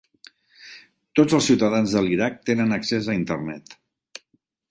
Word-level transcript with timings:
Tots 1.19 1.35
els 1.39 1.49
ciutadans 1.49 1.93
de 1.97 2.03
l'Iraq 2.07 2.41
tenen 2.53 2.73
accés 2.79 3.09
a 3.13 3.17
Internet 3.21 3.77